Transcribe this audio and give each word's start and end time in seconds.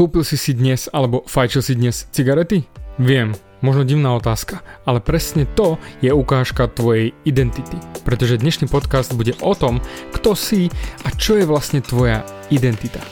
Kúpil 0.00 0.24
si 0.24 0.40
si 0.40 0.56
dnes 0.56 0.88
alebo 0.96 1.28
fajčil 1.28 1.60
si 1.60 1.76
dnes 1.76 2.08
cigarety? 2.08 2.64
Viem, 2.96 3.36
možno 3.60 3.84
divná 3.84 4.16
otázka, 4.16 4.64
ale 4.88 4.96
presne 4.96 5.44
to 5.44 5.76
je 6.00 6.08
ukážka 6.08 6.72
tvojej 6.72 7.12
identity. 7.28 7.76
Pretože 8.00 8.40
dnešný 8.40 8.64
podcast 8.72 9.12
bude 9.12 9.36
o 9.44 9.52
tom, 9.52 9.76
kto 10.16 10.32
si 10.32 10.72
a 11.04 11.12
čo 11.12 11.36
je 11.36 11.44
vlastne 11.44 11.84
tvoja 11.84 12.24
identita. 12.48 13.04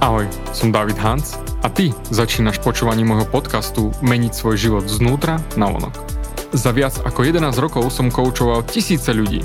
Ahoj, 0.00 0.24
som 0.56 0.72
David 0.72 0.96
Hans 0.96 1.36
a 1.60 1.68
ty 1.68 1.92
začínaš 2.08 2.56
počúvanie 2.64 3.04
môjho 3.04 3.28
podcastu 3.28 3.92
Meniť 4.00 4.32
svoj 4.32 4.56
život 4.56 4.88
znútra 4.88 5.36
na 5.60 5.68
vonok. 5.68 5.92
Za 6.56 6.72
viac 6.72 6.96
ako 7.04 7.20
11 7.20 7.52
rokov 7.60 7.92
som 7.92 8.08
koučoval 8.08 8.64
tisíce 8.64 9.12
ľudí. 9.12 9.44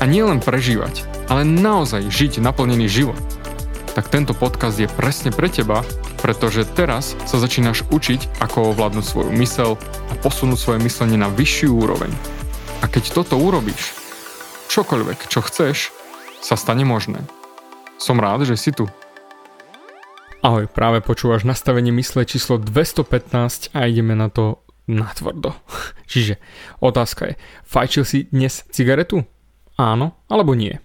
a 0.00 0.08
nielen 0.08 0.40
prežívať, 0.40 1.04
ale 1.28 1.44
naozaj 1.44 2.08
žiť 2.08 2.40
naplnený 2.40 2.88
život, 2.88 3.20
tak 3.92 4.08
tento 4.08 4.32
podcast 4.32 4.80
je 4.80 4.88
presne 4.88 5.28
pre 5.28 5.52
teba, 5.52 5.84
pretože 6.24 6.64
teraz 6.64 7.12
sa 7.28 7.36
začínaš 7.36 7.84
učiť, 7.92 8.40
ako 8.40 8.72
ovládnuť 8.72 9.04
svoju 9.04 9.30
mysel 9.36 9.76
a 10.08 10.12
posunúť 10.24 10.58
svoje 10.58 10.80
myslenie 10.80 11.20
na 11.20 11.28
vyššiu 11.28 11.70
úroveň. 11.74 12.08
A 12.80 12.88
keď 12.88 13.12
toto 13.12 13.36
urobíš, 13.36 13.92
čokoľvek, 14.72 15.28
čo 15.28 15.44
chceš, 15.44 15.92
sa 16.40 16.56
stane 16.56 16.88
možné. 16.88 17.20
Som 18.00 18.22
rád, 18.22 18.48
že 18.48 18.56
si 18.56 18.72
tu. 18.72 18.88
Ahoj, 20.40 20.64
práve 20.72 21.04
počúvaš 21.04 21.44
nastavenie 21.44 21.92
mysle 21.92 22.24
číslo 22.24 22.56
215 22.56 23.76
a 23.76 23.84
ideme 23.84 24.16
na 24.16 24.32
to 24.32 24.64
natvrdo. 24.88 25.52
Čiže 26.10 26.40
otázka 26.80 27.28
je, 27.28 27.34
fajčil 27.68 28.04
si 28.08 28.18
dnes 28.32 28.64
cigaretu? 28.72 29.28
Áno 29.80 30.20
alebo 30.28 30.52
nie? 30.52 30.76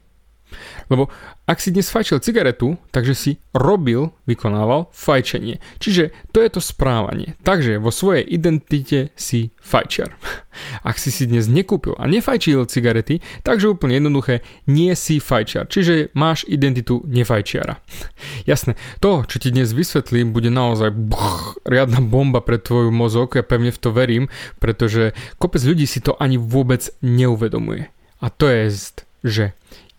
Lebo 0.87 1.11
ak 1.45 1.61
si 1.61 1.69
dnes 1.69 1.93
fajčil 1.93 2.25
cigaretu, 2.25 2.77
takže 2.89 3.13
si 3.13 3.31
robil, 3.53 4.09
vykonával 4.25 4.89
fajčenie. 4.89 5.61
Čiže 5.77 6.09
to 6.33 6.41
je 6.41 6.49
to 6.49 6.61
správanie. 6.61 7.37
Takže 7.45 7.77
vo 7.77 7.93
svojej 7.93 8.25
identite 8.25 9.13
si 9.13 9.53
fajčiar. 9.61 10.17
Ak 10.87 10.95
si 10.97 11.11
si 11.11 11.27
dnes 11.27 11.51
nekúpil 11.51 11.99
a 11.99 12.07
nefajčil 12.07 12.65
cigarety, 12.65 13.19
takže 13.43 13.75
úplne 13.75 13.99
jednoduché, 13.99 14.41
nie 14.65 14.95
si 14.95 15.19
fajčiar. 15.19 15.67
Čiže 15.67 16.15
máš 16.15 16.47
identitu 16.47 17.03
nefajčiara. 17.05 17.77
Jasné, 18.49 18.79
to, 19.03 19.27
čo 19.27 19.37
ti 19.37 19.51
dnes 19.51 19.75
vysvetlím, 19.75 20.31
bude 20.33 20.49
naozaj 20.49 20.95
buch, 20.95 21.59
riadna 21.67 21.99
bomba 22.01 22.39
pre 22.39 22.57
tvoj 22.57 22.89
mozog, 22.89 23.35
ja 23.37 23.43
pevne 23.43 23.69
v 23.69 23.81
to 23.81 23.89
verím, 23.91 24.25
pretože 24.57 25.11
kopec 25.37 25.61
ľudí 25.61 25.85
si 25.85 25.99
to 26.01 26.15
ani 26.17 26.39
vôbec 26.39 26.89
neuvedomuje. 27.03 27.94
A 28.23 28.31
to 28.31 28.47
je, 28.47 28.93
že 29.25 29.45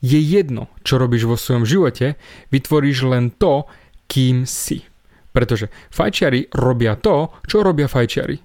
je 0.00 0.20
jedno, 0.20 0.68
čo 0.86 1.00
robíš 1.00 1.26
vo 1.26 1.36
svojom 1.36 1.64
živote, 1.66 2.20
vytvoríš 2.52 3.08
len 3.08 3.34
to, 3.34 3.66
kým 4.06 4.46
si. 4.46 4.86
Pretože 5.34 5.68
fajčiari 5.92 6.48
robia 6.54 6.96
to, 6.96 7.32
čo 7.44 7.60
robia 7.60 7.90
fajčiari. 7.90 8.38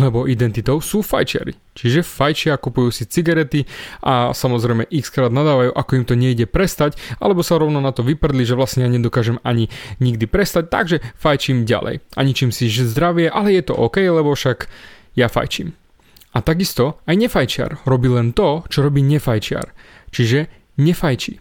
Lebo 0.00 0.24
identitou 0.24 0.80
sú 0.80 1.04
fajčiari. 1.04 1.76
Čiže 1.76 2.00
fajčia, 2.00 2.56
kupujú 2.56 2.88
si 2.88 3.04
cigarety 3.04 3.68
a 4.00 4.32
samozrejme 4.32 4.88
x 4.88 5.12
krát 5.12 5.28
nadávajú, 5.28 5.76
ako 5.76 5.92
im 6.00 6.04
to 6.08 6.16
nejde 6.16 6.48
prestať, 6.48 6.96
alebo 7.20 7.44
sa 7.44 7.60
rovno 7.60 7.84
na 7.84 7.92
to 7.92 8.00
vyprdli, 8.00 8.48
že 8.48 8.56
vlastne 8.56 8.88
ja 8.88 8.88
nedokážem 8.88 9.36
ani 9.44 9.68
nikdy 10.00 10.24
prestať, 10.24 10.72
takže 10.72 10.96
fajčím 11.20 11.68
ďalej. 11.68 12.00
A 12.16 12.20
ničím 12.24 12.48
si 12.48 12.72
zdravie, 12.72 13.28
ale 13.28 13.60
je 13.60 13.68
to 13.68 13.76
OK, 13.76 14.00
lebo 14.00 14.32
však 14.32 14.72
ja 15.20 15.28
fajčím. 15.28 15.76
A 16.34 16.42
takisto 16.42 16.98
aj 17.06 17.14
nefajčiar 17.14 17.86
robí 17.86 18.10
len 18.10 18.34
to, 18.34 18.66
čo 18.66 18.82
robí 18.82 19.00
nefajčiar. 19.06 19.70
Čiže 20.10 20.50
nefajčí. 20.82 21.38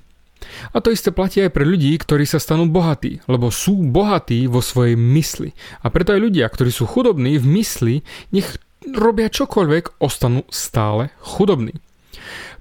A 0.75 0.83
to 0.83 0.91
isté 0.91 1.09
platí 1.09 1.39
aj 1.41 1.55
pre 1.55 1.63
ľudí, 1.63 1.95
ktorí 1.95 2.27
sa 2.27 2.37
stanú 2.37 2.67
bohatí, 2.67 3.23
lebo 3.31 3.49
sú 3.49 3.79
bohatí 3.79 4.45
vo 4.45 4.59
svojej 4.59 4.99
mysli. 4.99 5.55
A 5.81 5.89
preto 5.89 6.13
aj 6.13 6.21
ľudia, 6.21 6.45
ktorí 6.51 6.69
sú 6.69 6.85
chudobní 6.85 7.39
v 7.39 7.45
mysli, 7.47 7.95
nech 8.35 8.59
robia 8.83 9.31
čokoľvek, 9.31 10.03
ostanú 10.03 10.43
stále 10.51 11.15
chudobní. 11.23 11.79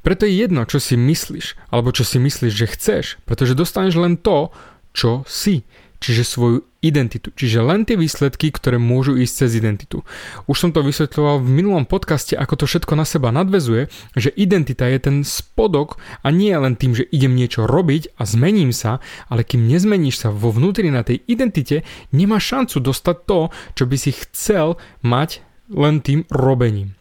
Preto 0.02 0.26
je 0.26 0.34
jedno, 0.34 0.66
čo 0.66 0.82
si 0.82 0.98
myslíš, 0.98 1.70
alebo 1.70 1.94
čo 1.94 2.02
si 2.02 2.18
myslíš, 2.18 2.54
že 2.54 2.72
chceš, 2.74 3.04
pretože 3.22 3.58
dostaneš 3.58 3.94
len 4.02 4.14
to, 4.18 4.50
čo 4.90 5.22
si 5.30 5.62
čiže 6.02 6.26
svoju 6.26 6.66
identitu. 6.82 7.30
Čiže 7.30 7.62
len 7.62 7.86
tie 7.86 7.94
výsledky, 7.94 8.50
ktoré 8.50 8.82
môžu 8.82 9.14
ísť 9.14 9.46
cez 9.46 9.50
identitu. 9.62 10.02
Už 10.50 10.58
som 10.58 10.70
to 10.74 10.82
vysvetľoval 10.82 11.38
v 11.38 11.48
minulom 11.48 11.86
podcaste, 11.86 12.34
ako 12.34 12.58
to 12.58 12.64
všetko 12.66 12.98
na 12.98 13.06
seba 13.06 13.30
nadvezuje, 13.30 13.86
že 14.18 14.34
identita 14.34 14.90
je 14.90 14.98
ten 14.98 15.16
spodok 15.22 16.02
a 16.26 16.34
nie 16.34 16.50
len 16.50 16.74
tým, 16.74 16.98
že 16.98 17.06
idem 17.14 17.38
niečo 17.38 17.70
robiť 17.70 18.18
a 18.18 18.26
zmením 18.26 18.74
sa, 18.74 18.98
ale 19.30 19.46
kým 19.46 19.70
nezmeníš 19.70 20.26
sa 20.26 20.28
vo 20.34 20.50
vnútri 20.50 20.90
na 20.90 21.06
tej 21.06 21.22
identite, 21.30 21.86
nemáš 22.10 22.50
šancu 22.50 22.82
dostať 22.82 23.16
to, 23.24 23.40
čo 23.78 23.84
by 23.86 23.96
si 23.96 24.10
chcel 24.10 24.74
mať 25.06 25.46
len 25.70 26.02
tým 26.02 26.26
robením. 26.28 26.98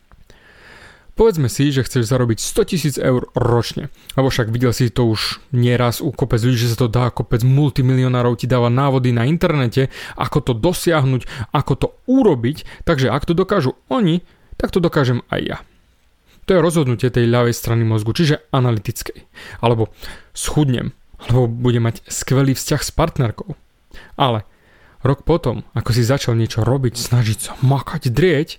Povedzme 1.12 1.52
si, 1.52 1.76
že 1.76 1.84
chceš 1.84 2.08
zarobiť 2.08 2.40
100 2.40 2.70
tisíc 2.72 2.96
eur 2.96 3.28
ročne, 3.36 3.92
lebo 4.16 4.32
však 4.32 4.48
videl 4.48 4.72
si 4.72 4.88
to 4.88 5.12
už 5.12 5.44
nieraz 5.52 6.00
u 6.00 6.10
kopec 6.16 6.40
ľudí, 6.40 6.56
že 6.56 6.72
sa 6.72 6.80
to 6.80 6.88
dá, 6.88 7.12
kopec 7.12 7.44
multimilionárov 7.44 8.40
ti 8.40 8.48
dáva 8.48 8.72
návody 8.72 9.12
na 9.12 9.28
internete, 9.28 9.92
ako 10.16 10.40
to 10.40 10.54
dosiahnuť, 10.56 11.52
ako 11.52 11.74
to 11.76 11.88
urobiť, 12.08 12.88
takže 12.88 13.12
ak 13.12 13.28
to 13.28 13.36
dokážu 13.36 13.76
oni, 13.92 14.24
tak 14.56 14.72
to 14.72 14.80
dokážem 14.80 15.20
aj 15.28 15.42
ja. 15.44 15.58
To 16.50 16.58
je 16.58 16.64
rozhodnutie 16.64 17.12
tej 17.12 17.30
ľavej 17.30 17.54
strany 17.54 17.86
mozgu, 17.86 18.16
čiže 18.16 18.42
analytickej. 18.50 19.28
Alebo 19.62 19.94
schudnem, 20.34 20.96
alebo 21.22 21.46
budem 21.46 21.86
mať 21.86 22.02
skvelý 22.10 22.58
vzťah 22.58 22.82
s 22.82 22.92
partnerkou. 22.92 23.54
Ale 24.18 24.48
rok 25.06 25.22
potom, 25.28 25.68
ako 25.78 25.92
si 25.94 26.08
začal 26.08 26.34
niečo 26.34 26.66
robiť, 26.66 26.98
snažiť 26.98 27.38
sa 27.38 27.52
makať, 27.62 28.10
drieť, 28.10 28.50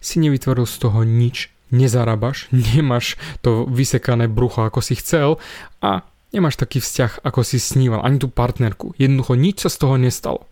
si 0.00 0.16
nevytvoril 0.22 0.64
z 0.64 0.76
toho 0.80 1.02
nič 1.04 1.52
nezarábaš, 1.70 2.50
nemáš 2.74 3.18
to 3.40 3.66
vysekané 3.66 4.26
brucho, 4.30 4.66
ako 4.66 4.82
si 4.84 4.98
chcel 4.98 5.40
a 5.82 6.06
nemáš 6.30 6.58
taký 6.58 6.78
vzťah, 6.78 7.26
ako 7.26 7.40
si 7.42 7.58
sníval, 7.58 8.02
ani 8.06 8.22
tú 8.22 8.30
partnerku. 8.30 8.94
Jednoducho 8.98 9.34
nič 9.34 9.66
sa 9.66 9.70
z 9.70 9.76
toho 9.82 9.94
nestalo. 9.98 10.46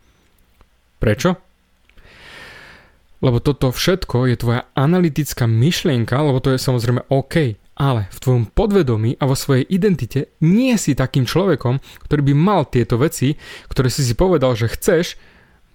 Prečo? 0.98 1.38
Lebo 3.18 3.42
toto 3.42 3.74
všetko 3.74 4.30
je 4.30 4.36
tvoja 4.38 4.62
analytická 4.78 5.50
myšlienka, 5.50 6.14
lebo 6.22 6.38
to 6.38 6.54
je 6.54 6.62
samozrejme 6.62 7.02
OK, 7.10 7.58
ale 7.78 8.10
v 8.10 8.18
tvojom 8.18 8.44
podvedomí 8.50 9.18
a 9.18 9.26
vo 9.26 9.34
svojej 9.38 9.66
identite 9.66 10.34
nie 10.42 10.74
si 10.78 10.98
takým 10.98 11.26
človekom, 11.26 11.78
ktorý 12.06 12.30
by 12.30 12.34
mal 12.34 12.62
tieto 12.66 12.98
veci, 12.98 13.38
ktoré 13.70 13.90
si 13.90 14.06
si 14.06 14.14
povedal, 14.18 14.54
že 14.54 14.70
chceš, 14.70 15.18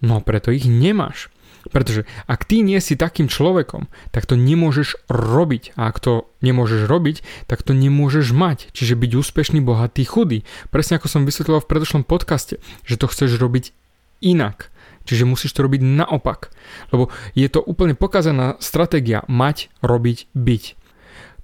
no 0.03 0.19
preto 0.19 0.51
ich 0.51 0.67
nemáš. 0.67 1.31
Pretože 1.71 2.03
ak 2.27 2.43
ty 2.43 2.59
nie 2.59 2.79
si 2.83 2.99
takým 2.99 3.31
človekom, 3.31 3.87
tak 4.11 4.27
to 4.27 4.35
nemôžeš 4.35 4.99
robiť. 5.07 5.77
A 5.79 5.87
ak 5.87 5.97
to 6.03 6.27
nemôžeš 6.43 6.91
robiť, 6.91 7.47
tak 7.47 7.63
to 7.63 7.71
nemôžeš 7.71 8.35
mať. 8.35 8.73
Čiže 8.75 8.99
byť 8.99 9.11
úspešný, 9.15 9.63
bohatý, 9.63 10.03
chudý. 10.03 10.43
Presne 10.73 10.99
ako 10.99 11.07
som 11.07 11.23
vysvetloval 11.23 11.63
v 11.63 11.71
predošlom 11.71 12.03
podcaste, 12.03 12.59
že 12.83 12.99
to 12.99 13.07
chceš 13.07 13.39
robiť 13.39 13.71
inak. 14.19 14.73
Čiže 15.03 15.27
musíš 15.27 15.51
to 15.55 15.67
robiť 15.67 15.83
naopak. 15.83 16.51
Lebo 16.91 17.11
je 17.35 17.47
to 17.51 17.59
úplne 17.59 17.95
pokazaná 17.95 18.55
stratégia 18.63 19.23
mať, 19.27 19.67
robiť, 19.83 20.31
byť. 20.31 20.63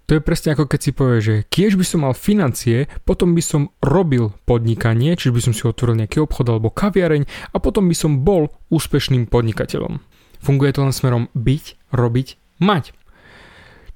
To 0.10 0.18
je 0.18 0.26
presne 0.26 0.58
ako 0.58 0.66
keď 0.66 0.80
si 0.82 0.92
povieš, 0.92 1.22
že 1.22 1.36
kiež 1.54 1.78
by 1.78 1.86
som 1.86 2.02
mal 2.02 2.18
financie, 2.18 2.90
potom 3.06 3.38
by 3.38 3.46
som 3.46 3.70
robil 3.78 4.34
podnikanie, 4.50 5.14
čiže 5.14 5.38
by 5.38 5.42
som 5.46 5.54
si 5.54 5.70
otvoril 5.70 6.02
nejaký 6.02 6.26
obchod 6.26 6.50
alebo 6.50 6.74
kaviareň 6.74 7.30
a 7.54 7.58
potom 7.62 7.86
by 7.86 7.94
som 7.94 8.26
bol 8.26 8.50
úspešným 8.74 9.30
podnikateľom. 9.30 10.02
Funguje 10.42 10.74
to 10.74 10.82
len 10.82 10.98
smerom 10.98 11.30
byť, 11.38 11.94
robiť, 11.94 12.28
mať. 12.58 12.98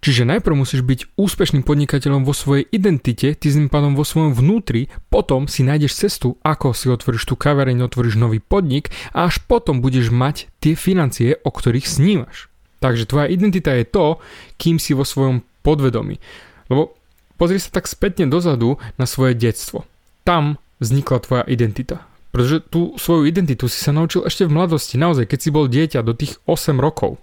Čiže 0.06 0.30
najprv 0.30 0.54
musíš 0.54 0.86
byť 0.86 1.18
úspešným 1.18 1.65
podnikateľom 1.65 2.30
vo 2.30 2.36
svojej 2.38 2.69
identite, 2.69 3.33
ty 3.33 3.48
tým 3.50 3.74
pádom 3.74 3.98
vo 3.98 4.06
svojom 4.06 4.38
vnútri, 4.38 4.94
potom 5.10 5.50
si 5.50 5.65
nájdeš 5.65 5.98
cestu, 5.98 6.38
ako 6.45 6.77
si 6.77 6.94
otvoríš 6.94 7.25
tú 7.25 7.33
kavereň, 7.33 7.89
otvoríš 7.89 8.21
nový 8.21 8.38
podnik 8.38 8.94
a 9.18 9.25
až 9.25 9.42
potom 9.42 9.81
budeš 9.81 10.13
mať 10.13 10.51
tie 10.62 10.77
financie, 10.77 11.42
o 11.42 11.50
ktorých 11.50 11.89
snívaš. 11.89 12.54
Takže 12.83 13.10
tvoja 13.10 13.31
identita 13.31 13.74
je 13.74 13.88
to, 13.88 14.21
kým 14.62 14.77
si 14.77 14.92
vo 14.92 15.07
svojom 15.07 15.42
podvedomí. 15.63 16.19
Lebo 16.68 16.94
pozri 17.39 17.57
sa 17.57 17.74
tak 17.74 17.89
spätne 17.89 18.30
dozadu 18.30 18.77
na 19.00 19.07
svoje 19.07 19.33
detstvo. 19.33 19.88
Tam 20.27 20.62
vznikla 20.83 21.18
tvoja 21.24 21.44
identita. 21.48 22.04
Pretože 22.36 22.65
tú 22.65 22.98
svoju 22.98 23.30
identitu 23.30 23.69
si 23.69 23.77
sa 23.80 23.94
naučil 23.94 24.25
ešte 24.25 24.50
v 24.50 24.57
mladosti, 24.57 24.98
naozaj, 24.98 25.30
keď 25.30 25.39
si 25.39 25.50
bol 25.54 25.69
dieťa 25.69 26.01
do 26.01 26.18
tých 26.18 26.42
8 26.50 26.81
rokov. 26.81 27.21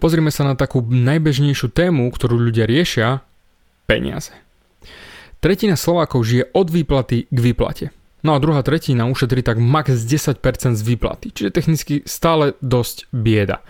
Pozrime 0.00 0.32
sa 0.32 0.48
na 0.48 0.56
takú 0.56 0.80
najbežnejšiu 0.80 1.68
tému, 1.68 2.08
ktorú 2.08 2.40
ľudia 2.40 2.64
riešia, 2.64 3.20
peniaze. 3.84 4.32
Tretina 5.44 5.76
Slovákov 5.76 6.24
žije 6.24 6.48
od 6.56 6.72
výplaty 6.72 7.28
k 7.28 7.38
výplate. 7.38 7.86
No 8.20 8.36
a 8.36 8.42
druhá 8.42 8.60
tretina 8.60 9.08
ušetrí 9.08 9.40
tak 9.40 9.56
max 9.56 10.04
10% 10.04 10.40
z 10.76 10.82
výplaty, 10.84 11.32
čiže 11.32 11.50
technicky 11.54 11.94
stále 12.04 12.56
dosť 12.60 13.08
bieda. 13.12 13.64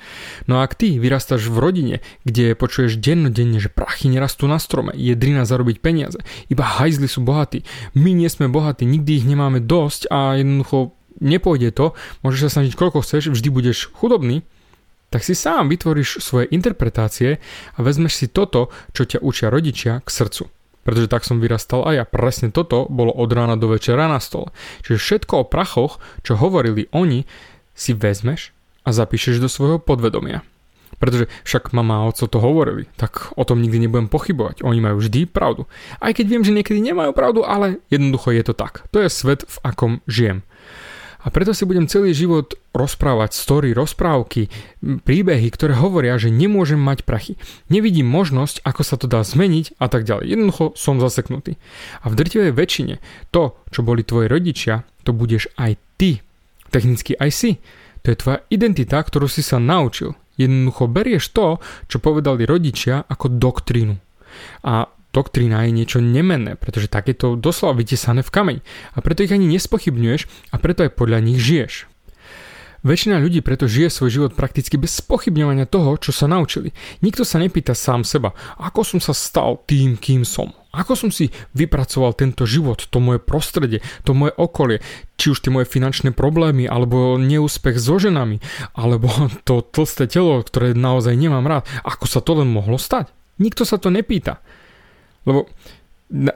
No 0.51 0.59
a 0.59 0.67
ak 0.67 0.75
ty 0.75 0.99
vyrastáš 0.99 1.47
v 1.47 1.57
rodine, 1.59 1.97
kde 2.27 2.59
počuješ 2.59 2.99
dennodenne, 2.99 3.63
že 3.63 3.71
prachy 3.71 4.11
nerastú 4.11 4.51
na 4.51 4.59
strome, 4.59 4.91
je 4.95 5.15
drina 5.15 5.47
zarobiť 5.47 5.79
peniaze, 5.79 6.19
iba 6.51 6.67
hajzli 6.67 7.07
sú 7.07 7.23
bohatí, 7.23 7.63
my 7.95 8.11
nie 8.11 8.29
sme 8.29 8.51
bohatí, 8.51 8.83
nikdy 8.87 9.23
ich 9.23 9.27
nemáme 9.27 9.63
dosť 9.63 10.11
a 10.11 10.39
jednoducho 10.39 10.95
nepôjde 11.21 11.71
to, 11.71 11.93
môžeš 12.27 12.51
sa 12.51 12.61
snažiť 12.61 12.75
koľko 12.75 13.05
chceš, 13.05 13.31
vždy 13.31 13.49
budeš 13.53 13.93
chudobný, 13.95 14.43
tak 15.11 15.27
si 15.27 15.35
sám 15.35 15.67
vytvoríš 15.69 16.23
svoje 16.23 16.47
interpretácie 16.55 17.43
a 17.75 17.79
vezmeš 17.83 18.15
si 18.15 18.27
toto, 18.31 18.71
čo 18.95 19.03
ťa 19.05 19.19
učia 19.21 19.51
rodičia, 19.51 20.01
k 20.07 20.09
srdcu. 20.09 20.60
Pretože 20.81 21.13
tak 21.13 21.29
som 21.29 21.39
vyrastal 21.39 21.85
aj 21.85 21.95
ja. 21.95 22.05
Presne 22.09 22.49
toto 22.49 22.89
bolo 22.89 23.13
od 23.13 23.29
rána 23.31 23.61
do 23.61 23.69
večera 23.69 24.09
na 24.09 24.17
stole. 24.19 24.49
Čiže 24.85 24.99
všetko 24.99 25.35
o 25.45 25.49
prachoch, 25.49 26.01
čo 26.25 26.41
hovorili 26.41 26.89
oni, 26.97 27.29
si 27.77 27.93
vezmeš 27.97 28.53
a 28.85 28.93
zapíšeš 28.93 29.41
do 29.41 29.49
svojho 29.49 29.81
podvedomia. 29.81 30.45
Pretože 31.01 31.33
však 31.49 31.73
mama 31.73 32.05
a 32.05 32.07
oco 32.13 32.29
to 32.29 32.37
hovorili, 32.37 32.85
tak 33.01 33.33
o 33.33 33.45
tom 33.49 33.65
nikdy 33.65 33.89
nebudem 33.89 34.13
pochybovať. 34.13 34.61
Oni 34.61 34.85
majú 34.85 35.01
vždy 35.01 35.25
pravdu. 35.25 35.65
Aj 35.97 36.13
keď 36.13 36.27
viem, 36.29 36.45
že 36.45 36.53
niekedy 36.53 36.77
nemajú 36.85 37.17
pravdu, 37.17 37.41
ale 37.41 37.81
jednoducho 37.89 38.37
je 38.37 38.45
to 38.45 38.53
tak. 38.53 38.85
To 38.93 39.01
je 39.01 39.09
svet, 39.09 39.49
v 39.49 39.57
akom 39.65 40.05
žijem. 40.05 40.45
A 41.21 41.29
preto 41.29 41.53
si 41.53 41.69
budem 41.69 41.85
celý 41.85 42.17
život 42.17 42.57
rozprávať 42.73 43.37
story, 43.37 43.77
rozprávky, 43.77 44.49
príbehy, 44.81 45.49
ktoré 45.53 45.77
hovoria, 45.77 46.17
že 46.17 46.33
nemôžem 46.33 46.81
mať 46.81 47.05
prachy. 47.05 47.37
Nevidím 47.69 48.09
možnosť, 48.09 48.65
ako 48.65 48.83
sa 48.83 48.97
to 48.97 49.05
dá 49.05 49.21
zmeniť 49.21 49.77
a 49.77 49.87
tak 49.93 50.09
ďalej. 50.09 50.33
Jednoducho 50.33 50.65
som 50.81 50.97
zaseknutý. 50.97 51.61
A 52.01 52.09
v 52.09 52.17
drtivej 52.17 52.57
väčšine 52.57 52.95
to, 53.29 53.53
čo 53.69 53.85
boli 53.85 54.01
tvoji 54.01 54.33
rodičia, 54.33 54.89
to 55.05 55.13
budeš 55.13 55.53
aj 55.61 55.77
ty. 56.01 56.25
Technicky 56.73 57.13
aj 57.19 57.31
si. 57.35 57.51
To 58.01 58.15
je 58.15 58.21
tvoja 58.21 58.39
identita, 58.49 58.97
ktorú 58.97 59.29
si 59.29 59.45
sa 59.45 59.61
naučil. 59.61 60.17
Jednoducho 60.41 60.89
berieš 60.89 61.37
to, 61.37 61.61
čo 61.85 62.01
povedali 62.01 62.49
rodičia 62.49 63.05
ako 63.05 63.29
doktrínu. 63.37 64.01
A 64.65 64.89
doktrína 65.11 65.67
je 65.67 65.73
niečo 65.75 65.99
nemenné, 66.03 66.55
pretože 66.55 66.91
tak 66.91 67.11
doslova 67.19 67.79
vytesané 67.79 68.23
v 68.23 68.31
kameň 68.31 68.59
a 68.95 68.99
preto 69.03 69.27
ich 69.27 69.35
ani 69.35 69.51
nespochybňuješ 69.51 70.53
a 70.53 70.57
preto 70.59 70.87
aj 70.87 70.95
podľa 70.95 71.19
nich 71.23 71.39
žiješ. 71.43 71.91
Väčšina 72.81 73.21
ľudí 73.21 73.45
preto 73.45 73.69
žije 73.69 73.93
svoj 73.93 74.09
život 74.09 74.33
prakticky 74.33 74.81
bez 74.81 75.05
spochybňovania 75.05 75.69
toho, 75.69 76.01
čo 76.01 76.17
sa 76.17 76.25
naučili. 76.25 76.73
Nikto 77.05 77.29
sa 77.29 77.37
nepýta 77.37 77.77
sám 77.77 78.09
seba, 78.09 78.33
ako 78.57 78.81
som 78.81 79.01
sa 79.05 79.13
stal 79.13 79.61
tým, 79.69 80.01
kým 80.01 80.25
som. 80.25 80.57
Ako 80.73 80.97
som 80.97 81.13
si 81.13 81.29
vypracoval 81.53 82.17
tento 82.17 82.49
život, 82.49 82.81
to 82.89 82.97
moje 82.97 83.21
prostredie, 83.21 83.85
to 84.01 84.17
moje 84.17 84.33
okolie, 84.33 84.81
či 85.21 85.29
už 85.29 85.45
tie 85.45 85.53
moje 85.53 85.69
finančné 85.69 86.17
problémy, 86.17 86.65
alebo 86.65 87.21
neúspech 87.21 87.77
so 87.77 88.01
ženami, 88.01 88.41
alebo 88.73 89.13
to 89.45 89.61
tlsté 89.61 90.09
telo, 90.09 90.41
ktoré 90.41 90.73
naozaj 90.73 91.13
nemám 91.21 91.45
rád. 91.45 91.69
Ako 91.85 92.09
sa 92.09 92.25
to 92.25 92.41
len 92.41 92.49
mohlo 92.49 92.81
stať? 92.81 93.13
Nikto 93.37 93.69
sa 93.69 93.77
to 93.77 93.93
nepýta. 93.93 94.41
Lebo 95.25 95.49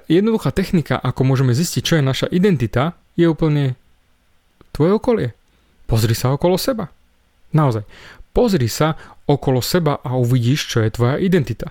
jednoduchá 0.07 0.55
technika, 0.55 1.01
ako 1.01 1.27
môžeme 1.27 1.57
zistiť, 1.57 1.83
čo 1.83 1.95
je 1.99 2.05
naša 2.05 2.27
identita, 2.31 2.95
je 3.19 3.27
úplne 3.27 3.75
tvoje 4.75 4.93
okolie. 4.95 5.29
Pozri 5.87 6.15
sa 6.17 6.35
okolo 6.35 6.59
seba. 6.59 6.91
Naozaj. 7.55 7.87
Pozri 8.35 8.67
sa 8.67 8.99
okolo 9.31 9.63
seba 9.63 10.03
a 10.03 10.19
uvidíš, 10.19 10.67
čo 10.67 10.83
je 10.83 10.91
tvoja 10.91 11.17
identita. 11.23 11.71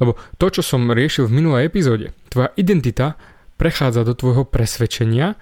Lebo 0.00 0.18
to, 0.40 0.50
čo 0.50 0.62
som 0.64 0.90
riešil 0.90 1.28
v 1.28 1.36
minulej 1.38 1.68
epizóde, 1.68 2.16
tvoja 2.32 2.50
identita 2.56 3.14
prechádza 3.60 4.02
do 4.02 4.16
tvojho 4.16 4.42
presvedčenia, 4.48 5.38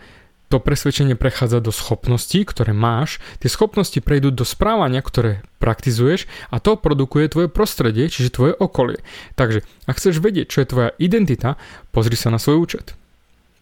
to 0.52 0.60
presvedčenie 0.60 1.16
prechádza 1.16 1.64
do 1.64 1.72
schopností, 1.72 2.44
ktoré 2.44 2.76
máš, 2.76 3.24
tie 3.40 3.48
schopnosti 3.48 3.96
prejdú 4.04 4.28
do 4.28 4.44
správania, 4.44 5.00
ktoré 5.00 5.40
praktizuješ 5.56 6.28
a 6.52 6.60
to 6.60 6.76
produkuje 6.76 7.32
tvoje 7.32 7.48
prostredie, 7.48 8.12
čiže 8.12 8.36
tvoje 8.36 8.52
okolie. 8.52 9.00
Takže, 9.32 9.64
ak 9.88 9.96
chceš 9.96 10.20
vedieť, 10.20 10.52
čo 10.52 10.60
je 10.60 10.68
tvoja 10.68 10.90
identita, 11.00 11.56
pozri 11.88 12.20
sa 12.20 12.28
na 12.28 12.36
svoj 12.36 12.68
účet. 12.68 12.92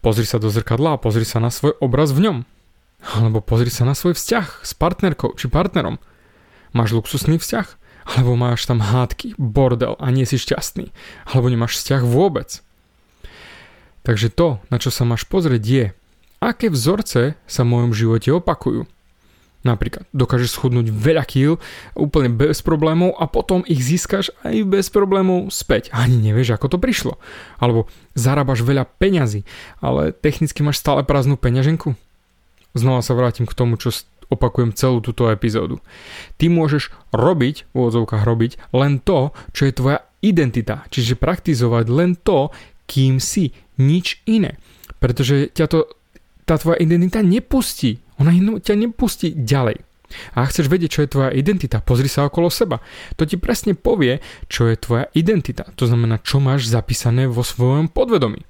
Pozri 0.03 0.27
sa 0.27 0.43
do 0.43 0.51
zrkadla 0.51 0.99
a 0.99 1.03
pozri 1.03 1.23
sa 1.23 1.39
na 1.39 1.55
svoj 1.55 1.79
obraz 1.79 2.11
v 2.11 2.27
ňom. 2.27 2.39
Alebo 3.15 3.39
pozri 3.39 3.71
sa 3.71 3.87
na 3.87 3.95
svoj 3.95 4.19
vzťah 4.19 4.67
s 4.67 4.75
partnerkou 4.75 5.39
či 5.39 5.47
partnerom. 5.47 6.03
Máš 6.75 6.91
luxusný 6.91 7.39
vzťah? 7.39 7.79
Alebo 8.19 8.35
máš 8.35 8.67
tam 8.67 8.83
hádky, 8.83 9.39
bordel 9.39 9.95
a 10.03 10.11
nie 10.11 10.27
si 10.27 10.43
šťastný? 10.43 10.91
Alebo 11.31 11.47
nemáš 11.47 11.79
vzťah 11.79 12.03
vôbec? 12.03 12.67
Takže 14.03 14.33
to, 14.33 14.59
na 14.73 14.81
čo 14.81 14.91
sa 14.91 15.07
máš 15.07 15.29
pozrieť 15.29 15.63
je, 15.63 15.87
aké 16.41 16.73
vzorce 16.73 17.37
sa 17.45 17.63
v 17.63 17.71
mojom 17.71 17.93
živote 17.93 18.33
opakujú. 18.33 18.89
Napríklad 19.61 20.09
dokážeš 20.17 20.57
schudnúť 20.57 20.89
veľa 20.89 21.21
kýl 21.29 21.61
úplne 21.93 22.33
bez 22.33 22.65
problémov 22.65 23.13
a 23.21 23.29
potom 23.29 23.61
ich 23.69 23.85
získaš 23.85 24.33
aj 24.41 24.65
bez 24.65 24.89
problémov 24.89 25.53
späť. 25.53 25.93
Ani 25.93 26.17
nevieš, 26.17 26.57
ako 26.57 26.73
to 26.73 26.79
prišlo. 26.81 27.21
Alebo 27.61 27.85
zarábaš 28.17 28.65
veľa 28.65 28.89
peňazí, 28.89 29.45
ale 29.85 30.17
technicky 30.17 30.65
máš 30.65 30.81
stále 30.81 31.05
prázdnu 31.05 31.37
peňaženku. 31.37 31.93
Znova 32.73 33.05
sa 33.05 33.13
vrátim 33.13 33.45
k 33.45 33.53
tomu, 33.53 33.77
čo 33.77 33.93
opakujem 34.33 34.73
celú 34.73 35.05
túto 35.05 35.29
epizódu. 35.29 35.83
Ty 36.41 36.49
môžeš 36.49 36.89
robiť, 37.13 37.69
v 37.69 37.75
úvodzovkách 37.77 38.25
robiť, 38.25 38.53
len 38.73 39.03
to, 39.03 39.37
čo 39.53 39.69
je 39.69 39.77
tvoja 39.77 39.99
identita. 40.25 40.89
Čiže 40.89 41.21
praktizovať 41.21 41.85
len 41.93 42.17
to, 42.17 42.49
kým 42.89 43.21
si, 43.21 43.53
nič 43.77 44.25
iné. 44.25 44.57
Pretože 45.03 45.53
ťa 45.53 45.67
to 45.69 45.79
tá 46.51 46.59
tvoja 46.59 46.83
identita 46.83 47.23
nepustí. 47.23 48.03
Ona 48.19 48.35
ťa 48.59 48.75
nepustí 48.75 49.31
ďalej. 49.39 49.87
A 50.35 50.43
chceš 50.51 50.67
vedieť, 50.67 50.91
čo 50.91 51.03
je 51.07 51.13
tvoja 51.15 51.31
identita, 51.31 51.79
pozri 51.79 52.11
sa 52.11 52.27
okolo 52.27 52.51
seba. 52.51 52.83
To 53.15 53.23
ti 53.23 53.39
presne 53.39 53.79
povie, 53.79 54.19
čo 54.51 54.67
je 54.67 54.75
tvoja 54.75 55.07
identita. 55.15 55.71
To 55.79 55.87
znamená, 55.87 56.19
čo 56.19 56.43
máš 56.43 56.67
zapísané 56.67 57.31
vo 57.31 57.47
svojom 57.47 57.87
podvedomí. 57.87 58.43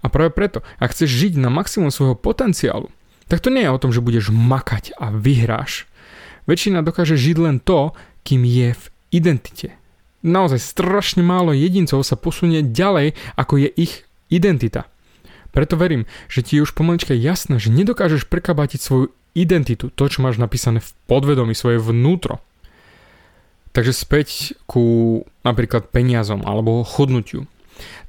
A 0.00 0.08
práve 0.08 0.32
preto, 0.32 0.64
ak 0.80 0.96
chceš 0.96 1.12
žiť 1.12 1.32
na 1.36 1.52
maximum 1.52 1.92
svojho 1.92 2.16
potenciálu, 2.16 2.88
tak 3.28 3.44
to 3.44 3.52
nie 3.52 3.68
je 3.68 3.70
o 3.70 3.78
tom, 3.78 3.92
že 3.92 4.00
budeš 4.00 4.32
makať 4.32 4.96
a 4.96 5.12
vyhráš. 5.12 5.84
Väčšina 6.48 6.80
dokáže 6.80 7.20
žiť 7.20 7.36
len 7.36 7.56
to, 7.60 7.92
kým 8.24 8.48
je 8.48 8.72
v 8.72 8.84
identite. 9.12 9.76
Naozaj 10.24 10.60
strašne 10.60 11.20
málo 11.20 11.52
jedincov 11.52 12.00
sa 12.02 12.16
posunie 12.16 12.64
ďalej, 12.64 13.12
ako 13.36 13.60
je 13.60 13.68
ich 13.76 14.08
identita. 14.32 14.89
Preto 15.50 15.74
verím, 15.74 16.06
že 16.30 16.42
ti 16.46 16.58
je 16.58 16.64
už 16.64 16.74
pomalička 16.74 17.14
jasné, 17.14 17.58
že 17.58 17.74
nedokážeš 17.74 18.26
prekabatiť 18.30 18.80
svoju 18.80 19.06
identitu, 19.34 19.90
to, 19.90 20.04
čo 20.10 20.22
máš 20.22 20.38
napísané 20.38 20.82
v 20.82 20.90
podvedomí, 21.06 21.54
svoje 21.54 21.78
vnútro. 21.78 22.42
Takže 23.70 23.94
späť 23.94 24.58
ku 24.66 25.22
napríklad 25.46 25.90
peniazom 25.94 26.42
alebo 26.42 26.82
chodnutiu. 26.82 27.46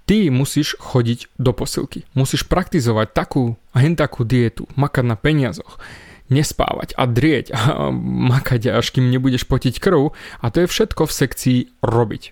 Ty 0.09 0.33
musíš 0.33 0.73
chodiť 0.81 1.29
do 1.37 1.53
posilky. 1.53 2.03
Musíš 2.17 2.43
praktizovať 2.49 3.13
takú 3.13 3.55
a 3.71 3.85
takú 3.93 4.25
dietu, 4.25 4.65
makať 4.73 5.05
na 5.05 5.15
peniazoch 5.15 5.77
nespávať 6.31 6.95
a 6.95 7.03
drieť 7.05 7.51
a 7.51 7.91
makať, 7.91 8.71
až 8.71 8.95
kým 8.95 9.11
nebudeš 9.11 9.43
potiť 9.45 9.77
krv 9.83 10.15
a 10.39 10.45
to 10.47 10.63
je 10.63 10.71
všetko 10.71 11.03
v 11.05 11.13
sekcii 11.13 11.59
robiť. 11.83 12.23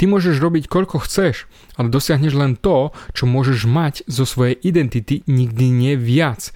Ty 0.00 0.04
môžeš 0.08 0.40
robiť 0.40 0.64
koľko 0.66 1.04
chceš, 1.04 1.44
ale 1.76 1.92
dosiahneš 1.92 2.34
len 2.34 2.56
to, 2.56 2.90
čo 3.12 3.28
môžeš 3.28 3.68
mať 3.68 4.08
zo 4.08 4.24
svojej 4.24 4.56
identity, 4.64 5.20
nikdy 5.28 5.70
nie 5.70 5.94
viac. 5.94 6.50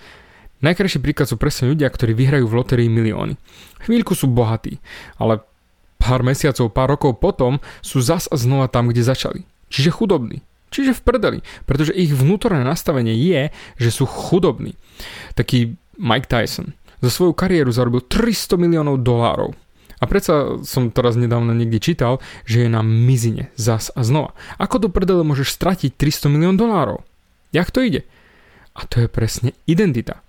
Najkrajší 0.64 0.98
príklad 0.98 1.30
sú 1.30 1.38
presne 1.38 1.70
ľudia, 1.70 1.86
ktorí 1.86 2.18
vyhrajú 2.18 2.50
v 2.50 2.56
lotérii 2.58 2.90
milióny. 2.90 3.38
Chvíľku 3.86 4.18
sú 4.18 4.26
bohatí, 4.26 4.82
ale 5.14 5.46
pár 6.02 6.26
mesiacov, 6.26 6.74
pár 6.74 6.90
rokov 6.90 7.22
potom 7.22 7.62
sú 7.78 8.02
zas 8.02 8.26
a 8.26 8.34
znova 8.34 8.66
tam, 8.66 8.90
kde 8.90 9.06
začali. 9.06 9.40
Čiže 9.70 9.94
chudobní. 9.94 10.42
Čiže 10.68 11.00
v 11.00 11.04
prdeli, 11.04 11.38
pretože 11.64 11.96
ich 11.96 12.12
vnútorné 12.12 12.60
nastavenie 12.60 13.16
je, 13.16 13.48
že 13.80 13.90
sú 13.92 14.04
chudobní. 14.04 14.76
Taký 15.32 15.80
Mike 15.98 16.30
Tyson 16.30 16.72
za 17.02 17.10
svoju 17.10 17.34
kariéru 17.34 17.70
zarobil 17.70 18.02
300 18.02 18.58
miliónov 18.58 19.02
dolárov. 19.02 19.54
A 19.98 20.06
predsa 20.06 20.62
som 20.62 20.94
teraz 20.94 21.18
nedávno 21.18 21.50
niekde 21.50 21.82
čítal, 21.82 22.22
že 22.46 22.66
je 22.66 22.68
na 22.70 22.86
mizine 22.86 23.50
zas 23.58 23.90
a 23.98 24.06
znova. 24.06 24.34
Ako 24.62 24.78
do 24.78 24.88
prdele 24.94 25.26
môžeš 25.26 25.58
stratiť 25.58 25.98
300 25.98 26.30
milión 26.30 26.54
dolárov? 26.54 27.02
Jak 27.50 27.74
to 27.74 27.82
ide? 27.82 28.06
A 28.78 28.86
to 28.86 29.02
je 29.02 29.08
presne 29.10 29.58
identita. 29.66 30.22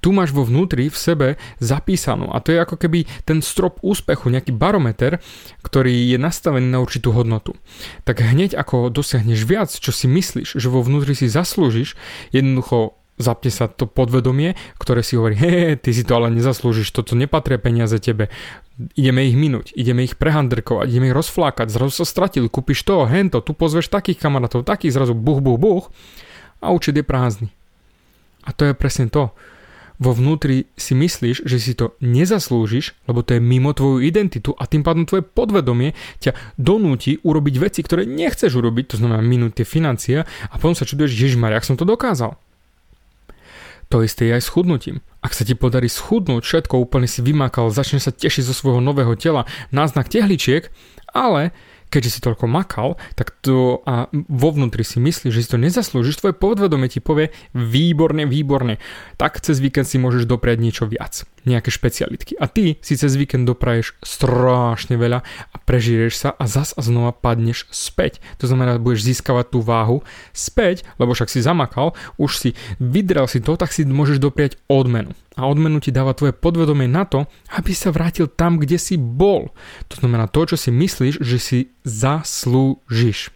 Tu 0.00 0.12
máš 0.12 0.32
vo 0.32 0.44
vnútri 0.44 0.88
v 0.88 0.96
sebe 0.96 1.28
zapísanú 1.58 2.28
a 2.32 2.40
to 2.44 2.52
je 2.52 2.60
ako 2.60 2.76
keby 2.76 3.08
ten 3.24 3.40
strop 3.40 3.80
úspechu, 3.80 4.28
nejaký 4.28 4.52
barometer, 4.52 5.18
ktorý 5.64 6.12
je 6.12 6.18
nastavený 6.20 6.68
na 6.72 6.78
určitú 6.80 7.12
hodnotu. 7.12 7.56
Tak 8.04 8.20
hneď 8.20 8.56
ako 8.56 8.92
dosiahneš 8.92 9.44
viac, 9.48 9.72
čo 9.72 9.90
si 9.90 10.06
myslíš, 10.08 10.56
že 10.56 10.68
vo 10.68 10.84
vnútri 10.84 11.16
si 11.16 11.28
zaslúžiš, 11.28 11.96
jednoducho 12.30 13.01
zapne 13.22 13.54
sa 13.54 13.70
to 13.70 13.86
podvedomie, 13.86 14.58
ktoré 14.76 15.06
si 15.06 15.14
hovorí, 15.14 15.38
hej, 15.38 15.78
ty 15.78 15.94
si 15.94 16.02
to 16.02 16.18
ale 16.18 16.34
nezaslúžiš, 16.34 16.90
toto 16.90 17.14
nepatria 17.14 17.62
peniaze 17.62 17.96
tebe, 18.02 18.28
ideme 18.98 19.24
ich 19.24 19.38
minúť, 19.38 19.70
ideme 19.78 20.02
ich 20.02 20.18
prehandrkovať, 20.18 20.90
ideme 20.90 21.14
ich 21.14 21.16
rozflákať, 21.16 21.70
zrazu 21.70 22.02
sa 22.02 22.06
stratili, 22.06 22.50
kúpiš 22.50 22.82
to, 22.82 23.06
hento, 23.06 23.38
tu 23.38 23.54
pozveš 23.54 23.86
takých 23.86 24.18
kamarátov, 24.18 24.66
takých, 24.66 24.98
zrazu 24.98 25.14
buch, 25.14 25.38
buch, 25.38 25.56
buch 25.56 25.84
a 26.58 26.74
účet 26.74 26.98
je 26.98 27.06
prázdny. 27.06 27.48
A 28.42 28.50
to 28.50 28.66
je 28.66 28.74
presne 28.74 29.06
to 29.06 29.30
vo 30.02 30.10
vnútri 30.10 30.66
si 30.74 30.98
myslíš, 30.98 31.46
že 31.46 31.56
si 31.62 31.78
to 31.78 31.94
nezaslúžiš, 32.02 32.98
lebo 33.06 33.22
to 33.22 33.38
je 33.38 33.40
mimo 33.40 33.70
tvoju 33.70 34.02
identitu 34.02 34.50
a 34.58 34.66
tým 34.66 34.82
pádom 34.82 35.06
tvoje 35.06 35.22
podvedomie 35.22 35.94
ťa 36.18 36.34
donúti 36.58 37.22
urobiť 37.22 37.54
veci, 37.62 37.80
ktoré 37.86 38.02
nechceš 38.02 38.58
urobiť, 38.58 38.84
to 38.90 38.96
znamená 38.98 39.22
minúť 39.22 39.62
tie 39.62 39.66
financie 39.66 40.16
a 40.26 40.54
potom 40.58 40.74
sa 40.74 40.82
čuduješ, 40.82 41.14
Ježišmar, 41.14 41.54
jak 41.54 41.62
som 41.62 41.78
to 41.78 41.86
dokázal. 41.86 42.34
To 43.92 44.00
isté 44.00 44.32
je 44.32 44.40
aj 44.40 44.48
s 44.48 44.48
chudnutím. 44.48 45.04
Ak 45.20 45.36
sa 45.36 45.44
ti 45.44 45.52
podarí 45.52 45.84
schudnúť, 45.84 46.40
všetko 46.48 46.80
úplne 46.80 47.04
si 47.04 47.20
vymakal, 47.20 47.68
začne 47.68 48.00
sa 48.00 48.08
tešiť 48.08 48.48
zo 48.48 48.56
svojho 48.56 48.80
nového 48.80 49.12
tela, 49.20 49.44
náznak 49.68 50.08
tehličiek, 50.08 50.72
ale 51.12 51.52
keďže 51.92 52.16
si 52.16 52.24
toľko 52.24 52.48
makal, 52.48 52.96
tak 53.20 53.36
to 53.44 53.84
a 53.84 54.08
vo 54.32 54.48
vnútri 54.48 54.80
si 54.80 54.96
myslíš, 54.96 55.32
že 55.36 55.42
si 55.44 55.52
to 55.52 55.60
nezaslúžiš, 55.60 56.24
tvoje 56.24 56.32
podvedomie 56.32 56.88
ti 56.88 57.04
povie 57.04 57.36
výborne, 57.52 58.24
výborne. 58.24 58.80
Tak 59.20 59.44
cez 59.44 59.60
víkend 59.60 59.84
si 59.84 60.00
môžeš 60.00 60.24
dopriať 60.24 60.64
niečo 60.64 60.88
viac, 60.88 61.28
nejaké 61.44 61.70
špecialitky. 61.72 62.38
A 62.38 62.46
ty 62.46 62.78
si 62.80 62.94
cez 62.94 63.14
víkend 63.18 63.48
dopraješ 63.48 63.96
strašne 64.02 64.98
veľa 64.98 65.22
a 65.24 65.56
prežiješ 65.62 66.12
sa 66.14 66.30
a 66.34 66.44
zas 66.46 66.74
a 66.76 66.80
znova 66.82 67.12
padneš 67.14 67.66
späť. 67.70 68.22
To 68.42 68.50
znamená, 68.50 68.78
budeš 68.82 69.06
získavať 69.06 69.46
tú 69.52 69.58
váhu 69.62 70.04
späť, 70.32 70.86
lebo 70.96 71.12
však 71.12 71.30
si 71.30 71.44
zamakal, 71.44 71.94
už 72.18 72.30
si 72.38 72.50
vydrel 72.78 73.26
si 73.26 73.42
to, 73.42 73.58
tak 73.58 73.74
si 73.74 73.86
môžeš 73.86 74.22
dopriať 74.22 74.58
odmenu 74.66 75.12
a 75.36 75.48
odmenu 75.48 75.80
ti 75.80 75.88
dáva 75.94 76.12
tvoje 76.12 76.36
podvedomie 76.36 76.88
na 76.88 77.08
to, 77.08 77.24
aby 77.56 77.72
sa 77.72 77.88
vrátil 77.88 78.28
tam, 78.28 78.60
kde 78.60 78.76
si 78.76 79.00
bol. 79.00 79.52
To 79.88 79.94
znamená 79.96 80.28
to, 80.28 80.44
čo 80.44 80.56
si 80.60 80.68
myslíš, 80.68 81.24
že 81.24 81.38
si 81.40 81.58
zaslúžiš. 81.88 83.32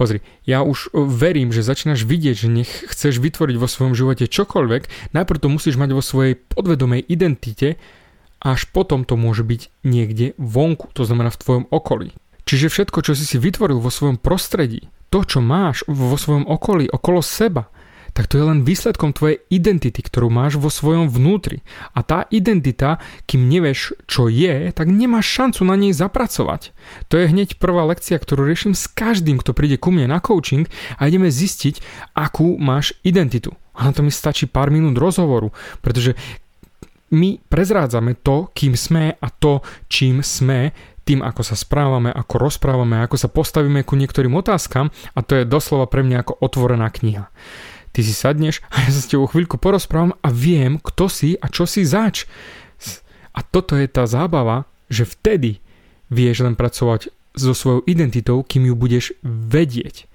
Pozri, 0.00 0.24
ja 0.48 0.64
už 0.64 0.96
verím, 0.96 1.52
že 1.52 1.60
začínaš 1.60 2.08
vidieť, 2.08 2.32
že 2.32 2.48
nech 2.48 2.72
chceš 2.88 3.20
vytvoriť 3.20 3.60
vo 3.60 3.68
svojom 3.68 3.92
živote 3.92 4.32
čokoľvek, 4.32 5.12
najprv 5.12 5.42
to 5.44 5.52
musíš 5.52 5.76
mať 5.76 5.92
vo 5.92 6.00
svojej 6.00 6.40
podvedomej 6.40 7.04
identite, 7.04 7.76
až 8.40 8.64
potom 8.72 9.04
to 9.04 9.20
môže 9.20 9.44
byť 9.44 9.84
niekde 9.84 10.32
vonku, 10.40 10.88
to 10.96 11.04
znamená 11.04 11.28
v 11.28 11.40
tvojom 11.44 11.64
okolí. 11.68 12.16
Čiže 12.48 12.72
všetko, 12.72 12.98
čo 13.04 13.12
si 13.12 13.28
si 13.28 13.36
vytvoril 13.36 13.76
vo 13.76 13.92
svojom 13.92 14.16
prostredí, 14.16 14.88
to, 15.12 15.20
čo 15.20 15.44
máš 15.44 15.84
vo 15.84 16.16
svojom 16.16 16.48
okolí, 16.48 16.88
okolo 16.88 17.20
seba, 17.20 17.68
tak 18.20 18.28
to 18.28 18.36
je 18.36 18.52
len 18.52 18.68
výsledkom 18.68 19.16
tvojej 19.16 19.40
identity, 19.48 20.04
ktorú 20.04 20.28
máš 20.28 20.60
vo 20.60 20.68
svojom 20.68 21.08
vnútri. 21.08 21.64
A 21.96 22.04
tá 22.04 22.28
identita, 22.28 23.00
kým 23.24 23.48
nevieš, 23.48 23.96
čo 24.04 24.28
je, 24.28 24.68
tak 24.76 24.92
nemáš 24.92 25.24
šancu 25.24 25.64
na 25.64 25.72
nej 25.72 25.96
zapracovať. 25.96 26.76
To 27.08 27.16
je 27.16 27.32
hneď 27.32 27.56
prvá 27.56 27.88
lekcia, 27.88 28.20
ktorú 28.20 28.44
riešim 28.44 28.76
s 28.76 28.92
každým, 28.92 29.40
kto 29.40 29.56
príde 29.56 29.80
ku 29.80 29.88
mne 29.88 30.12
na 30.12 30.20
coaching 30.20 30.68
a 31.00 31.08
ideme 31.08 31.32
zistiť, 31.32 31.80
akú 32.12 32.60
máš 32.60 32.92
identitu. 33.08 33.56
A 33.72 33.88
na 33.88 33.96
to 33.96 34.04
mi 34.04 34.12
stačí 34.12 34.44
pár 34.44 34.68
minút 34.68 35.00
rozhovoru, 35.00 35.56
pretože 35.80 36.12
my 37.16 37.40
prezrádzame 37.48 38.20
to, 38.20 38.52
kým 38.52 38.76
sme 38.76 39.16
a 39.16 39.28
to, 39.32 39.64
čím 39.88 40.20
sme, 40.20 40.76
tým, 41.08 41.24
ako 41.24 41.40
sa 41.40 41.56
správame, 41.56 42.12
ako 42.12 42.36
rozprávame, 42.36 43.00
ako 43.00 43.16
sa 43.16 43.32
postavíme 43.32 43.80
ku 43.80 43.96
niektorým 43.96 44.36
otázkam 44.36 44.92
a 45.16 45.24
to 45.24 45.40
je 45.40 45.48
doslova 45.48 45.88
pre 45.88 46.04
mňa 46.04 46.20
ako 46.20 46.36
otvorená 46.36 46.92
kniha. 46.92 47.32
Ty 47.90 48.00
si 48.06 48.14
sadneš 48.14 48.62
a 48.70 48.86
ja 48.86 48.90
sa 48.94 49.00
s 49.02 49.10
tebou 49.10 49.26
chvíľku 49.26 49.58
porozprávam 49.58 50.14
a 50.22 50.28
viem, 50.30 50.78
kto 50.78 51.10
si 51.10 51.34
a 51.38 51.50
čo 51.50 51.66
si 51.66 51.82
zač. 51.82 52.30
A 53.34 53.42
toto 53.46 53.78
je 53.78 53.86
tá 53.90 54.06
zábava, 54.06 54.66
že 54.90 55.06
vtedy 55.06 55.62
vieš 56.10 56.42
len 56.42 56.58
pracovať 56.58 57.14
so 57.34 57.54
svojou 57.54 57.86
identitou, 57.86 58.42
kým 58.42 58.66
ju 58.66 58.74
budeš 58.74 59.14
vedieť. 59.22 60.10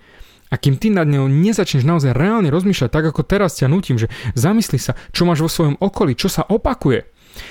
A 0.53 0.60
kým 0.62 0.77
ty 0.77 0.94
nad 0.94 1.08
ňou 1.10 1.25
nezačneš 1.27 1.84
naozaj 1.84 2.15
reálne 2.15 2.53
rozmýšľať, 2.53 2.89
tak 2.91 3.05
ako 3.12 3.25
teraz 3.25 3.58
ťa 3.60 3.72
nutím, 3.72 3.98
že 3.98 4.12
zamysli 4.38 4.77
sa, 4.77 4.94
čo 5.12 5.25
máš 5.25 5.41
vo 5.41 5.50
svojom 5.50 5.75
okolí, 5.82 6.13
čo 6.13 6.29
sa 6.29 6.46
opakuje, 6.46 7.08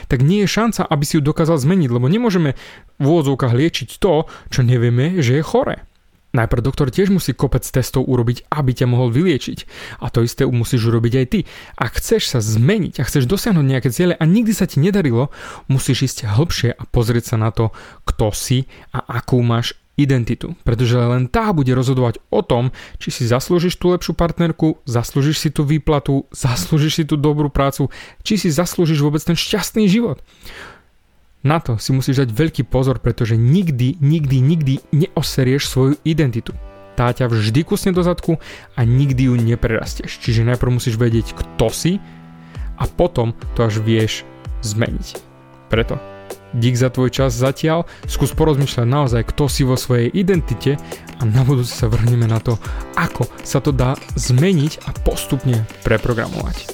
tak 0.09 0.25
nie 0.25 0.45
je 0.45 0.55
šanca, 0.55 0.89
aby 0.89 1.05
si 1.05 1.21
ju 1.21 1.23
dokázal 1.25 1.61
zmeniť, 1.61 1.91
lebo 1.91 2.07
nemôžeme 2.09 2.57
v 2.97 3.05
úvodzovkách 3.05 3.53
liečiť 3.53 3.89
to, 4.01 4.25
čo 4.49 4.61
nevieme, 4.65 5.21
že 5.21 5.41
je 5.41 5.45
chore. 5.45 5.85
Najprv 6.35 6.67
doktor 6.67 6.91
tiež 6.91 7.15
musí 7.15 7.31
kopec 7.31 7.63
testov 7.63 8.11
urobiť, 8.11 8.51
aby 8.51 8.71
ťa 8.75 8.91
mohol 8.91 9.15
vyliečiť. 9.15 9.59
A 10.03 10.11
to 10.11 10.27
isté 10.27 10.43
musíš 10.43 10.91
urobiť 10.91 11.13
aj 11.23 11.27
ty. 11.31 11.41
Ak 11.79 12.03
chceš 12.03 12.35
sa 12.35 12.43
zmeniť 12.43 12.99
a 12.99 13.07
chceš 13.07 13.31
dosiahnuť 13.31 13.65
nejaké 13.65 13.89
ciele 13.95 14.19
a 14.19 14.25
nikdy 14.27 14.51
sa 14.51 14.67
ti 14.67 14.83
nedarilo, 14.83 15.31
musíš 15.71 16.11
ísť 16.11 16.35
hlbšie 16.35 16.71
a 16.75 16.83
pozrieť 16.91 17.35
sa 17.35 17.37
na 17.39 17.55
to, 17.55 17.71
kto 18.03 18.35
si 18.35 18.67
a 18.91 18.99
akú 19.07 19.39
máš 19.47 19.79
identitu. 19.95 20.59
Pretože 20.67 20.99
len 20.99 21.31
tá 21.31 21.55
bude 21.55 21.71
rozhodovať 21.71 22.19
o 22.31 22.43
tom, 22.43 22.75
či 22.99 23.15
si 23.15 23.31
zaslúžiš 23.31 23.79
tú 23.79 23.95
lepšiu 23.95 24.19
partnerku, 24.19 24.83
zaslúžiš 24.91 25.39
si 25.39 25.49
tú 25.55 25.63
výplatu, 25.63 26.27
zaslúžiš 26.35 26.93
si 27.03 27.05
tú 27.07 27.15
dobrú 27.15 27.49
prácu, 27.49 27.89
či 28.27 28.35
si 28.39 28.51
zaslúžiš 28.51 28.99
vôbec 29.03 29.23
ten 29.23 29.39
šťastný 29.39 29.87
život. 29.87 30.19
Na 31.45 31.61
to 31.61 31.77
si 31.77 31.93
musíš 31.93 32.25
dať 32.25 32.31
veľký 32.33 32.63
pozor, 32.65 33.05
pretože 33.05 33.37
nikdy, 33.37 34.01
nikdy, 34.01 34.41
nikdy 34.41 34.75
neoserieš 34.97 35.69
svoju 35.69 35.95
identitu. 36.01 36.57
Tá 36.97 37.13
ťa 37.13 37.29
vždy 37.29 37.61
kusne 37.69 37.93
do 37.93 38.01
zadku 38.01 38.41
a 38.73 38.81
nikdy 38.83 39.29
ju 39.29 39.35
neprerastieš. 39.37 40.25
Čiže 40.25 40.49
najprv 40.49 40.81
musíš 40.81 40.97
vedieť, 40.97 41.37
kto 41.37 41.69
si 41.69 42.01
a 42.81 42.89
potom 42.89 43.37
to 43.53 43.69
až 43.69 43.85
vieš 43.85 44.25
zmeniť. 44.65 45.21
Preto 45.69 46.01
dík 46.55 46.79
za 46.79 46.89
tvoj 46.89 47.11
čas 47.11 47.35
zatiaľ, 47.35 47.85
skús 48.07 48.31
porozmýšľať 48.33 48.87
naozaj, 48.87 49.23
kto 49.35 49.51
si 49.51 49.67
vo 49.67 49.75
svojej 49.75 50.09
identite 50.15 50.79
a 51.19 51.23
na 51.27 51.43
budúce 51.43 51.75
sa 51.75 51.91
vrhneme 51.91 52.31
na 52.31 52.39
to, 52.39 52.57
ako 52.95 53.27
sa 53.43 53.59
to 53.59 53.75
dá 53.75 53.99
zmeniť 54.15 54.87
a 54.87 54.91
postupne 55.03 55.67
preprogramovať. 55.83 56.74